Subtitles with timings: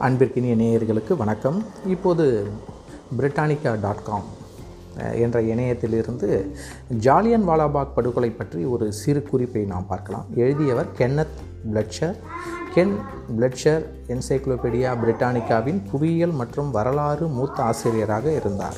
[0.00, 1.64] அன்பிற்கினிய நேயர்களுக்கு வணக்கம்.
[1.86, 2.46] இப்போது
[3.18, 4.24] பிரிட்டானிக்கா டாட் காம்
[5.14, 6.50] என்ற இணையத்திலிருந்து
[6.88, 10.26] ஜாலியன் வாலாபாக் படுகொலை பற்றி ஒரு சிறு குறிப்பை நாம் பார்க்கலாம்.
[10.34, 11.34] எழுதியவர் Kenneth
[11.72, 12.16] Bladsher.
[12.74, 12.94] Ken
[13.38, 18.76] Bladsher encyclopaedia பிரிட்டானிக்காவின் புவியியல் மற்றும் வரலாறு மூத்த ஆசிரியராக இருந்தார்.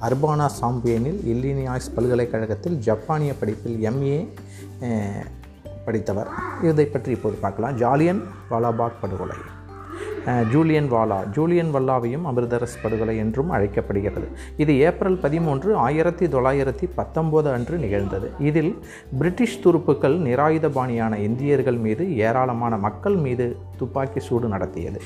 [0.00, 4.28] அர்பானா சாம்பியனில் இல்லினியாய்ஸ் பல்கலைக்கழகத்தில் ஜப்பானிய படிப்பில் எம்ஏ
[5.84, 6.28] படித்தவர்.
[6.62, 7.76] இதை பற்றி இப்போது பார்க்கலாம்.
[7.76, 9.36] ஜாலியன் வாலாபாக் படுகொலை.
[10.50, 11.30] ஜூலியன் வாலா.
[11.30, 14.28] ஜூலியன் வல்லாவையும் அமிர்தரஸ் படுகொலை என்றும் அழைக்கப்படுகிறது.
[14.56, 18.30] இது ஏப்ரல் பதிமூன்று ஆயிரத்தி தொள்ளாயிரத்தி பத்தொம்போது அன்று நிகழ்ந்தது.
[18.38, 18.78] இதில்
[19.18, 25.00] பிரிட்டிஷ் துருப்புக்கள் நிராயுதபாணியான இந்தியர்கள் மீது ஏராளமான மக்கள் மீது துப்பாக்கி சூடு நடத்தியது.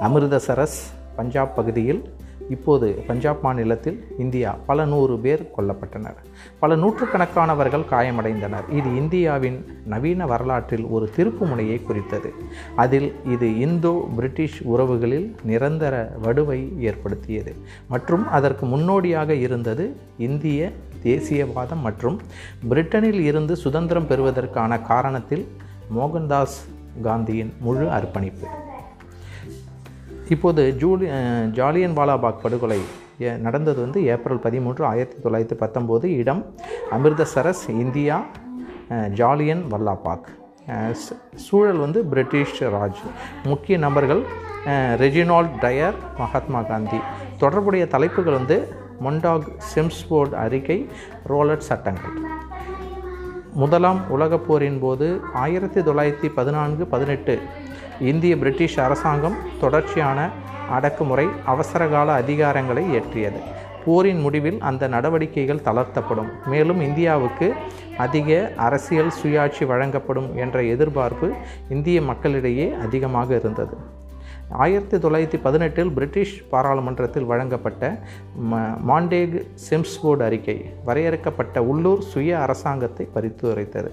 [0.00, 2.12] அமிர்தசரஸ் பஞ்சாப் பகுதியில்
[2.50, 6.16] இப்போது பஞ்சாப் மாநிலத்தில் இந்தியா பல நூறு பேர் கொல்லப்பட்டனர்.
[6.58, 8.70] பல நூற்றுக்கணக்கானவர்கள் காயமடைந்தனர்.
[8.70, 12.32] இது இந்தியாவின் நவீன வரலாற்றில் ஒரு திருப்புமுனையை குறித்தது.
[12.76, 17.56] அதில் இது இந்தோ பிரிட்டிஷ் உறவுகளில் நிரந்தர வடுவை ஏற்படுத்தியது.
[17.88, 20.72] மற்றும் அதற்கு முன்னோடியாக இருந்தது இந்திய
[21.02, 22.20] தேசியவாதம் மற்றும்
[22.68, 25.46] பிரிட்டனில் இருந்து சுதந்திரம் பெறுவதற்கான காரணத்தில்
[25.98, 26.60] மோகன்தாஸ்
[27.02, 28.46] காந்தியின் முழு அர்ப்பணிப்பு.
[30.28, 31.06] இப்போது ஜூலி
[31.58, 32.78] ஜாலியன் வாலாபாக் படுகொலை
[33.46, 36.06] நடந்தது வந்து ஏப்ரல் பதிமூன்று ஆயிரத்தி தொள்ளாயிரத்தி பத்தொம்போது.
[36.22, 36.42] இடம்
[36.96, 38.16] அமிர்தசரஸ் இந்தியா
[39.20, 40.28] ஜாலியன் வல்லாபாக்
[41.46, 43.02] சூழல் வந்து பிரிட்டிஷ் ராஜ்.
[43.44, 44.22] முக்கிய நபர்கள்
[45.02, 47.00] ரெஜினால்ட் டயர் மகாத்மா காந்தி.
[47.42, 48.58] தொடர்புடைய தலைப்புகள் வந்து
[49.04, 50.78] மொண்டாக் சிம்ஸ்போர்ட் அறிக்கை
[51.32, 52.16] ரோலட் சட்டங்கள்.
[53.62, 55.06] முதலாம் உலகப் போரின் போது
[55.42, 57.34] ஆயிரத்தி தொள்ளாயிரத்தி பதினான்கு பதினெட்டு
[58.00, 60.30] இந்திய பிரிட்டிஷ் அரசாங்கம் தொடர்ச்சியான
[60.70, 63.40] அடக்குமுறை அவசரகால அதிகாரங்களை ஏற்றியது
[63.84, 66.28] போரின் முடிவில் அந்த நடவடிக்கைகள் தளர்த்தப்படும்.
[66.46, 67.52] மேலும் இந்தியாவுக்கு
[67.96, 71.32] அதிக அரசியல் சுயாட்சி வழங்கப்படும் என்ற எதிர்பார்ப்பு
[71.68, 73.76] இந்திய மக்களிடையே அதிகமாக இருந்தது.
[74.62, 77.84] ஆயிரத்தி தொள்ளாயிரத்தி பதினெட்டில் பிரிட்டிஷ் பாராளுமன்றத்தில் வழங்கப்பட்ட
[78.50, 78.60] ம
[78.90, 79.34] மாண்டேக்
[79.68, 83.90] செம்ஸ்போர்டு அறிக்கை வரையறுக்கப்பட்ட உள்ளூர் சுய அரசாங்கத்தை பரிந்துரைத்தது.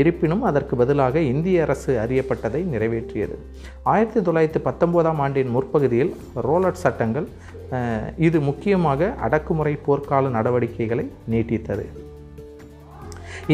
[0.00, 3.38] இருப்பினும் அதற்கு பதிலாக இந்திய அரசு அறியப்பட்டதை நிறைவேற்றியது.
[3.82, 6.16] ஆயிரத்தி தொள்ளாயிரத்தி பத்தொம்போதாம் ஆண்டின் முற்பகுதியில்
[6.48, 7.28] ரோலட் சட்டங்கள்
[8.16, 11.86] இது முக்கியமாக அடக்குமுறை போர்க்கால நடவடிக்கைகளை நீட்டித்தது.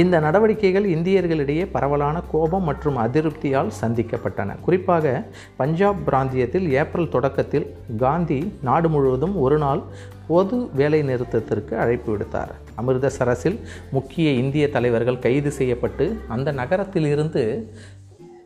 [0.00, 4.60] இந்த நடவடிக்கைகள் இந்தியர்களிடையே பரவலான கோபம் மற்றும் அதிருப்தியால் சந்திக்கப்பட்டன.
[4.60, 5.24] குறிப்பாக
[5.56, 7.66] பஞ்சாப் பிராந்தியத்தில் ஏப்ரல் தொடக்கத்தில்
[7.98, 9.82] காந்தி நாடு முழுவதும் ஒரு நாள்
[10.26, 12.52] பொது வேலை நிறுத்தத்திற்கு அழைப்பு விடுத்தார்.
[12.82, 13.58] அமிர்தசரஸில்
[13.90, 17.44] முக்கிய இந்திய தலைவர்கள் கைது செய்யப்பட்டு அந்த நகரத்திலிருந்து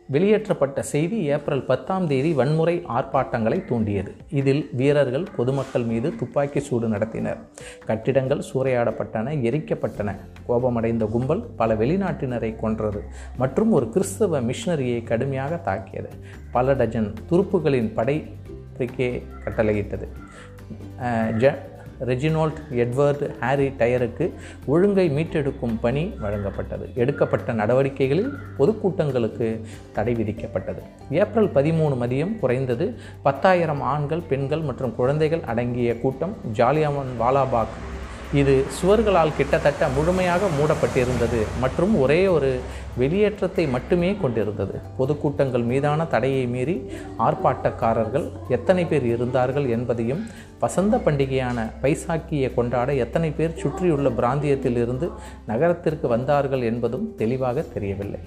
[0.09, 4.11] வெளியேற்றப்பட்ட செய்தி ஏப்ரல் பத்தாம் தேதி வன்முறை ஆர்ப்பாட்டங்களை தூண்டியது.
[4.29, 7.37] இதில் வீரர்கள் பொதுமக்கள் மீது துப்பாக்கி சூடு நடத்தினர்.
[7.85, 10.15] கட்டிடங்கள் சூறையாடப்பட்டன எரிக்கப்பட்டன.
[10.45, 13.03] கோபமடைந்த கும்பல் பல வெளிநாட்டினரை கொன்றது
[13.37, 16.09] மற்றும் ஒரு கிறிஸ்தவ மிஷனரியை கடுமையாக தாக்கியது.
[16.51, 18.17] பல டஜன் துருப்புகளின் படை
[18.79, 20.07] கட்டளையிட்டது.
[21.41, 21.53] ஜ
[22.05, 24.33] ரெஜினோல்ட் எட்வர்ட் ஹாரி டயருக்கு
[24.65, 26.93] ஒழுங்கை மீட்டெடுக்கும் பணி வழங்கப்பட்டது.
[26.93, 29.61] எடுக்கப்பட்ட நடவடிக்கைகளில் பொதுக்கூட்டங்களுக்கு
[29.93, 30.81] தடை விதிக்கப்பட்டது.
[31.11, 37.75] ஏப்ரல் பதிமூணு மதியம் குறைந்தது பத்தாயிரம் ஆண்கள் பெண்கள் மற்றும் குழந்தைகள் அடங்கிய கூட்டம் ஜாலியாமன் வாலாபாக்
[38.39, 42.49] இது சுவர்களால் கிட்டத்தட்ட முழுமையாக மூடப்பட்டிருந்தது மற்றும் ஒரே ஒரு
[43.01, 44.75] வெளியேற்றத்தை மட்டுமே கொண்டிருந்தது.
[44.97, 46.75] பொதுக்கூட்டங்கள் மீதான தடையை மீறி
[47.27, 48.25] ஆர்ப்பாட்டக்காரர்கள்
[48.57, 50.25] எத்தனை பேர் இருந்தார்கள் என்பதையும்
[50.59, 55.09] வசந்த பண்டிகையான பைசாக்கியை கொண்டாட எத்தனை பேர் சுற்றியுள்ள பிராந்தியத்திலிருந்து
[55.51, 58.21] நகரத்திற்கு வந்தார்கள் என்பதும் தெளிவாக தெரியவில்லை.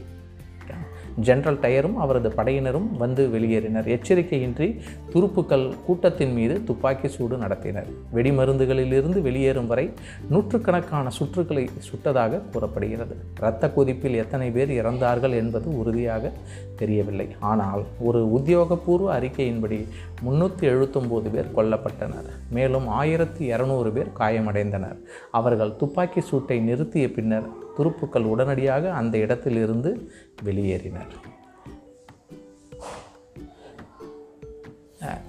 [1.26, 3.88] ஜெனரல் டயரும் அவரது படையினரும் வந்து வெளியேறினர்.
[3.96, 4.68] எச்சரிக்கையின்றி
[5.12, 7.88] துருப்புக்கள் கூட்டத்தின் மீது துப்பாக்கி சூடு நடத்தினர்.
[8.14, 9.86] வெடிமருந்துகளிலிருந்து வெளியேறும் வரை
[10.32, 13.16] நூற்றுக்கணக்கான சுற்றுக்களை சுட்டதாக கூறப்படுகிறது.
[13.40, 16.32] இரத்த கொதிப்பில் எத்தனை பேர் இறந்தார்கள் என்பது உறுதியாக
[16.76, 17.28] தெரியவில்லை.
[17.52, 19.80] ஆனால் ஒரு உத்தியோகபூர்வ அறிக்கையின்படி
[20.26, 22.28] முன்னூற்றி எழுபத்தொம்போது பேர் கொல்லப்பட்டனர்.
[22.50, 24.98] மேலும் ஆயிரத்தி இரநூறு பேர் காயமடைந்தனர்.
[25.30, 27.48] அவர்கள் துப்பாக்கி சூட்டை நிறுத்திய பின்னர்
[27.80, 30.12] துருப்புக்கள் உடனடியாக அந்த இடத்திலிருந்து
[30.44, 31.12] வெளியேறினர்.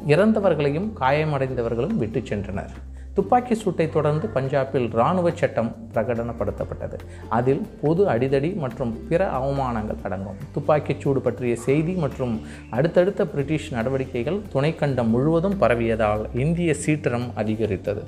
[0.07, 2.69] இறந்தவர்களையும் காயமடைந்தவர்களும் விட்டு சென்றனர்.
[3.13, 6.97] துப்பாக்கி சூட்டை தொடர்ந்து பஞ்சாபில் இராணுவ சட்டம் பிரகடனப்படுத்தப்பட்டது.
[7.29, 10.37] அதில் பொது அடிதடி மற்றும் பிற அவமானங்கள் அடங்கும்.
[10.51, 18.03] துப்பாக்கிச் சூடு பற்றிய செய்தி மற்றும் அடுத்தடுத்த பிரிட்டிஷ் நடவடிக்கைகள் துணைக்கண்டம் முழுவதும் பரவியதால் இந்திய சீற்றம் அதிகரித்தது.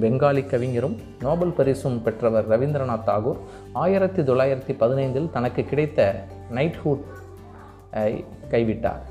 [0.00, 3.36] பெங்காலி கவிஞரும் நோபல் பரிசும் பெற்றவர் ரவீந்திரநாத் தாகூர்
[3.72, 6.24] ஆயிரத்தி தொள்ளாயிரத்தி பதினைந்தில் தனக்கு கிடைத்த
[6.54, 7.04] நைட்ஹுட்
[8.50, 9.02] கைவிட்டார்.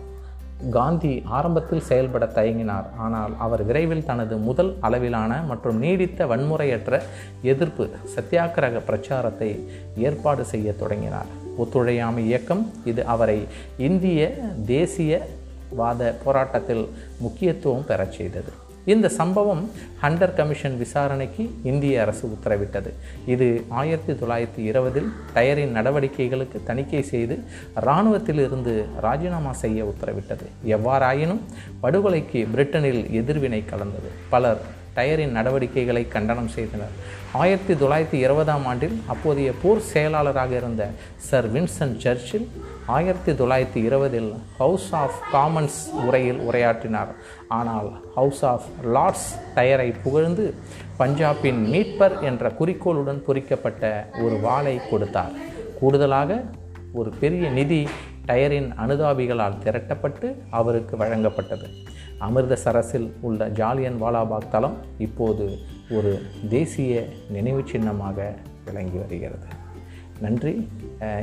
[0.69, 2.85] காந்தி ஆரம்பத்தில் செயல்பட தயங்கினார்.
[2.97, 7.01] ஆனால் அவர் விரைவில் தனது முதல் அளவிலான மற்றும் நீடித்த வன்முறையற்ற
[7.41, 9.67] எதிர்ப்பு சத்தியாகிரக பிரச்சாரத்தை
[9.97, 11.25] ஏற்பாடு செய்ய தொடங்கினார்.
[11.57, 14.33] ஒத்துழையாமை இயக்கம் இது அவரை இந்திய
[14.67, 16.89] தேசியவாத போராட்டத்தில்
[17.19, 18.53] முக்கியத்துவம் பெறச் செய்தது.
[18.85, 19.71] இந்த சம்பவம்
[20.01, 22.91] ஹண்டர் கமிஷன் விசாரணைக்கு இந்திய அரசு உத்தரவிட்டது.
[23.25, 27.43] இது ஆயிரத்தி தொள்ளாயிரத்தி இருபதில் டயரின் நடவடிக்கைகளுக்கு தணிக்கை செய்து
[27.75, 30.47] இராணுவத்திலிருந்து ராஜினாமா செய்ய உத்தரவிட்டது.
[30.67, 31.41] எவ்வாறாயினும்
[31.83, 34.09] படுகொலைக்கு பிரிட்டனில் எதிர்வினை கலந்தது.
[34.29, 34.61] பலர்
[34.95, 36.93] டயரின் நடவடிக்கைகளை கண்டனம் செய்தனர்.
[37.31, 42.47] ஆயிரத்தி தொள்ளாயிரத்தி இருபதாம் ஆண்டில் அப்போதைய போர் செயலாளராக இருந்த சர் வின்சென்ட் சர்ச்சில்
[42.85, 47.11] ஆயிரத்தி தொள்ளாயிரத்தி இருபதில் ஹவுஸ் ஆஃப் காமன்ஸ் உரையில் உரையாற்றினார்.
[47.47, 50.53] ஆனால் ஹவுஸ் ஆஃப் லார்ட்ஸ் டயரை புகழ்ந்து
[50.99, 55.31] பஞ்சாபின் மீட்பர் என்ற குறிக்கோளுடன் பொறிக்கப்பட்ட ஒரு வாளை கொடுத்தார்.
[55.79, 56.43] கூடுதலாக
[56.93, 57.87] ஒரு பெரிய நிதி
[58.27, 61.67] டயரின் அனுதாபிகளால் திரட்டப்பட்டு அவருக்கு வழங்கப்பட்டது.
[62.19, 65.57] அமிர்தசரஸில் உள்ள ஜாலியன் வாலாபாக் தளம் இப்போது
[65.89, 66.11] ஒரு
[66.49, 68.33] தேசிய நினைவு சின்னமாக
[68.65, 69.47] விளங்கி வருகிறது.
[70.19, 70.69] நன்றி.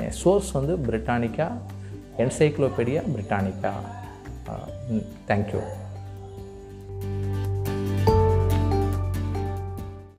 [0.08, 1.48] சோர்ஸ் வந்து பிரிட்டானிக்கா
[2.18, 3.72] என்சைக்ளோபீடியா பிரிட்டானிக்கா.
[5.28, 5.60] தேங்க்யூ